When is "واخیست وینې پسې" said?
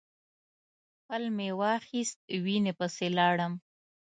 1.59-3.07